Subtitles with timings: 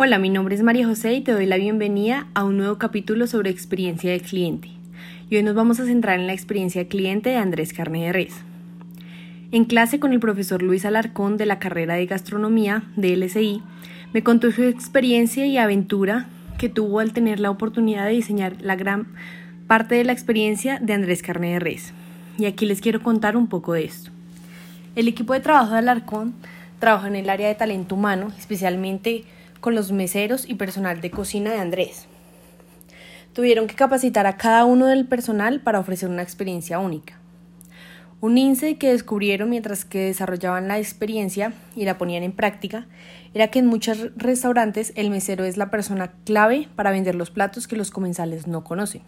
[0.00, 3.26] Hola, mi nombre es María José y te doy la bienvenida a un nuevo capítulo
[3.26, 4.68] sobre experiencia de cliente.
[5.28, 8.12] Y hoy nos vamos a centrar en la experiencia de cliente de Andrés Carne de
[8.12, 8.32] Res.
[9.50, 13.60] En clase con el profesor Luis Alarcón de la carrera de gastronomía de LSI,
[14.12, 16.28] me contó su experiencia y aventura
[16.58, 19.08] que tuvo al tener la oportunidad de diseñar la gran
[19.66, 21.92] parte de la experiencia de Andrés Carne de Res.
[22.38, 24.12] Y aquí les quiero contar un poco de esto.
[24.94, 26.34] El equipo de trabajo de Alarcón
[26.78, 29.24] trabaja en el área de talento humano, especialmente
[29.60, 32.06] con los meseros y personal de cocina de Andrés.
[33.32, 37.18] Tuvieron que capacitar a cada uno del personal para ofrecer una experiencia única.
[38.20, 42.86] Un INSE que descubrieron mientras que desarrollaban la experiencia y la ponían en práctica
[43.32, 47.68] era que en muchos restaurantes el mesero es la persona clave para vender los platos
[47.68, 49.02] que los comensales no conocen.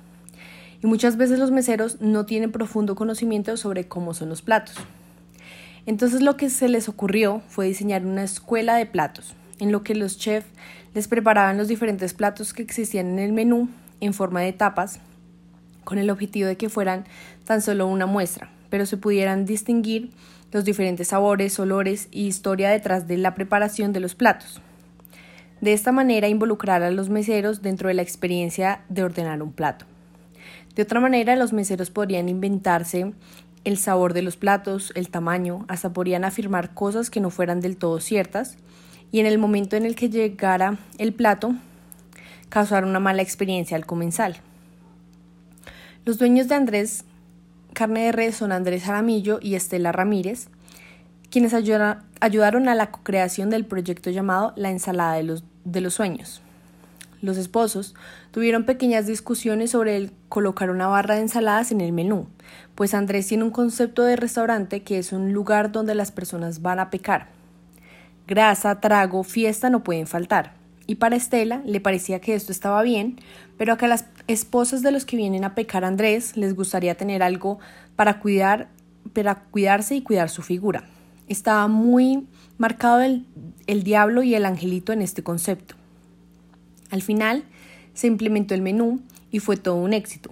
[0.80, 4.77] Y muchas veces los meseros no tienen profundo conocimiento sobre cómo son los platos.
[5.87, 9.95] Entonces lo que se les ocurrió fue diseñar una escuela de platos, en lo que
[9.95, 10.48] los chefs
[10.95, 13.69] les preparaban los diferentes platos que existían en el menú
[14.00, 15.00] en forma de tapas,
[15.84, 17.05] con el objetivo de que fueran
[17.44, 20.11] tan solo una muestra, pero se pudieran distinguir
[20.52, 24.61] los diferentes sabores, olores y historia detrás de la preparación de los platos.
[25.61, 29.84] De esta manera involucrar a los meseros dentro de la experiencia de ordenar un plato.
[30.74, 33.12] De otra manera, los meseros podrían inventarse
[33.64, 37.77] el sabor de los platos, el tamaño, hasta podrían afirmar cosas que no fueran del
[37.77, 38.56] todo ciertas,
[39.12, 41.55] y en el momento en el que llegara el plato,
[42.48, 44.36] causar una mala experiencia al comensal.
[46.05, 47.05] Los dueños de Andrés
[47.72, 50.48] Carne de Res son Andrés Aramillo y Estela Ramírez,
[51.30, 56.42] quienes ayudaron a la creación del proyecto llamado La Ensalada de los, de los Sueños.
[57.22, 57.95] Los esposos
[58.33, 62.27] tuvieron pequeñas discusiones sobre el colocar una barra de ensaladas en el menú,
[62.74, 66.80] pues Andrés tiene un concepto de restaurante que es un lugar donde las personas van
[66.80, 67.39] a pecar.
[68.31, 70.55] Grasa, trago, fiesta no pueden faltar.
[70.86, 73.19] Y para Estela le parecía que esto estaba bien,
[73.59, 77.25] pero a que las esposas de los que vienen a pecar Andrés les gustaría tener
[77.25, 77.58] algo
[77.97, 78.68] para cuidar,
[79.14, 80.85] para cuidarse y cuidar su figura.
[81.27, 83.27] Estaba muy marcado el,
[83.67, 85.74] el diablo y el angelito en este concepto.
[86.92, 87.42] Al final
[87.95, 89.01] se implementó el menú
[89.33, 90.30] y fue todo un éxito,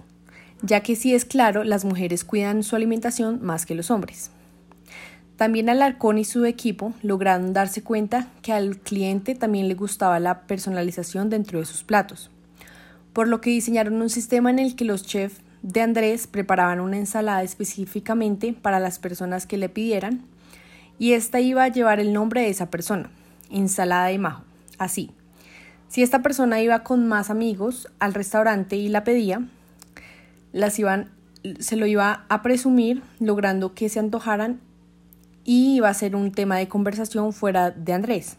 [0.61, 4.31] ya que sí es claro, las mujeres cuidan su alimentación más que los hombres.
[5.39, 10.41] También Alarcón y su equipo lograron darse cuenta que al cliente también le gustaba la
[10.41, 12.29] personalización dentro de sus platos,
[13.13, 16.97] por lo que diseñaron un sistema en el que los chefs de Andrés preparaban una
[16.97, 20.25] ensalada específicamente para las personas que le pidieran
[20.97, 23.09] y esta iba a llevar el nombre de esa persona,
[23.49, 24.43] ensalada de majo,
[24.77, 25.09] así.
[25.87, 29.47] Si esta persona iba con más amigos al restaurante y la pedía,
[30.51, 31.11] las iban,
[31.59, 34.59] se lo iba a presumir, logrando que se antojaran
[35.49, 38.37] y iba a ser un tema de conversación fuera de Andrés.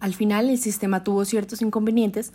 [0.00, 2.32] Al final el sistema tuvo ciertos inconvenientes,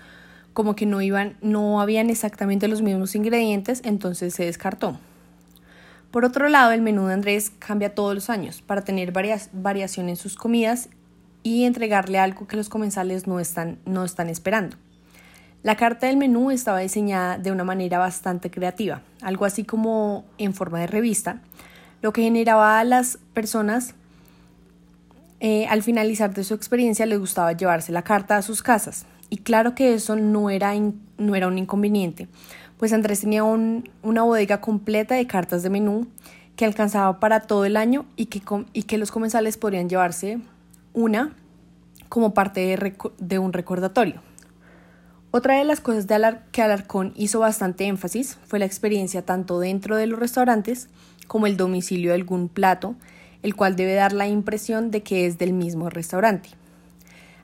[0.54, 4.98] como que no iban, no habían exactamente los mismos ingredientes, entonces se descartó.
[6.10, 10.08] Por otro lado, el menú de Andrés cambia todos los años para tener varias variación
[10.08, 10.88] en sus comidas
[11.44, 14.78] y entregarle algo que los comensales no están, no están esperando.
[15.64, 20.54] La carta del menú estaba diseñada de una manera bastante creativa, algo así como en
[20.54, 21.42] forma de revista,
[22.02, 23.96] lo que generaba a las personas
[25.40, 29.06] eh, al finalizar de su experiencia les gustaba llevarse la carta a sus casas.
[29.30, 30.74] Y claro que eso no era,
[31.18, 32.28] no era un inconveniente,
[32.78, 36.08] pues Andrés tenía una bodega completa de cartas de menú
[36.56, 38.42] que alcanzaba para todo el año y que,
[38.74, 40.40] y que los comensales podrían llevarse
[40.94, 41.34] una
[42.10, 44.22] como parte de, de un recordatorio.
[45.38, 49.98] Otra de las cosas de que Alarcón hizo bastante énfasis fue la experiencia tanto dentro
[49.98, 50.88] de los restaurantes
[51.28, 52.96] como el domicilio de algún plato,
[53.44, 56.52] el cual debe dar la impresión de que es del mismo restaurante.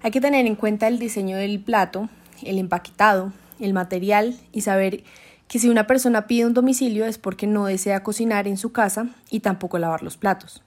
[0.04, 2.08] Hay que tener en cuenta el diseño del plato,
[2.44, 5.04] el empaquetado, el material y saber
[5.50, 9.10] que si una persona pide un domicilio es porque no desea cocinar en su casa
[9.30, 10.64] y tampoco lavar los platos.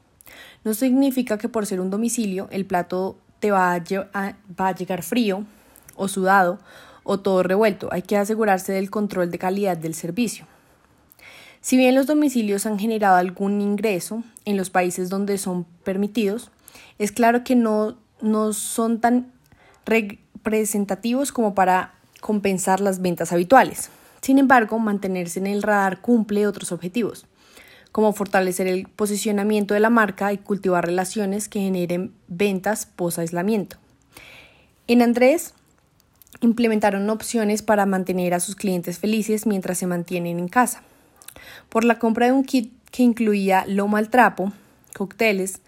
[0.63, 5.47] No significa que por ser un domicilio el plato te va va a llegar frío
[5.97, 6.59] o sudado
[7.05, 7.89] o todo revuelto.
[7.93, 10.47] Hay que asegurarse del control de calidad del servicio.
[11.61, 16.51] Si bien los domicilios han generado algún ingreso en los países donde son permitidos,
[16.99, 19.33] es claro que no, no son tan
[19.87, 23.91] representativos como para compensar las ventas habituales.
[24.21, 27.27] Sin embargo, mantenerse en el radar cumple otros objetivos,
[27.93, 33.77] como fortalecer el posicionamiento de la marca y cultivar relaciones que generen ventas post-aislamiento.
[34.87, 35.55] En Andrés,
[36.41, 40.83] implementaron opciones para mantener a sus clientes felices mientras se mantienen en casa
[41.69, 44.53] por la compra de un kit que incluía lomo al trapo,
[44.97, 45.61] cócteles,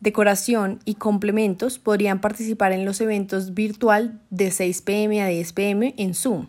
[0.00, 5.94] decoración y complementos podrían participar en los eventos virtual de 6 pm a 10 pm
[5.98, 6.46] en Zoom.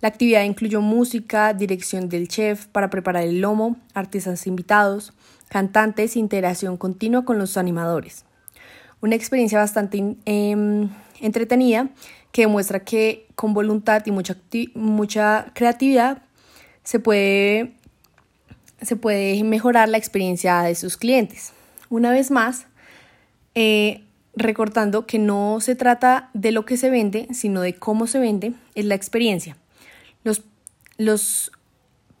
[0.00, 5.12] La actividad incluyó música, dirección del chef para preparar el lomo, artesanos invitados,
[5.48, 8.24] cantantes interacción continua con los animadores.
[9.02, 10.88] Una experiencia bastante em,
[11.20, 11.90] entretenida
[12.30, 14.36] que demuestra que con voluntad y mucha,
[14.74, 16.22] mucha creatividad
[16.84, 17.72] se puede,
[18.80, 21.52] se puede mejorar la experiencia de sus clientes.
[21.90, 22.66] Una vez más,
[23.54, 24.02] eh,
[24.34, 28.54] recortando que no se trata de lo que se vende, sino de cómo se vende,
[28.74, 29.56] es la experiencia.
[30.24, 30.42] Los,
[30.96, 31.52] los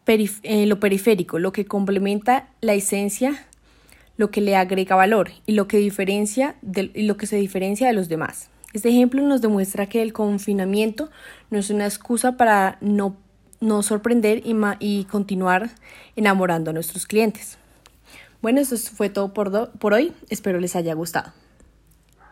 [0.06, 3.46] eh, lo periférico, lo que complementa la esencia,
[4.22, 6.54] lo que le agrega valor y lo que, diferencia
[6.94, 8.50] y lo que se diferencia de los demás.
[8.72, 11.10] Este ejemplo nos demuestra que el confinamiento
[11.50, 13.16] no es una excusa para no,
[13.60, 15.70] no sorprender y, y continuar
[16.14, 17.58] enamorando a nuestros clientes.
[18.42, 20.12] Bueno, eso fue todo por, por hoy.
[20.30, 21.32] Espero les haya gustado.